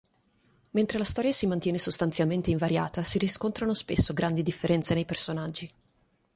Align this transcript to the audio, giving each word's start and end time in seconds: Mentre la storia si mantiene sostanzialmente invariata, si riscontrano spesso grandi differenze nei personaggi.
Mentre 0.71 0.97
la 0.97 1.03
storia 1.05 1.31
si 1.31 1.45
mantiene 1.45 1.77
sostanzialmente 1.77 2.49
invariata, 2.49 3.03
si 3.03 3.19
riscontrano 3.19 3.75
spesso 3.75 4.15
grandi 4.15 4.41
differenze 4.41 4.95
nei 4.95 5.05
personaggi. 5.05 5.71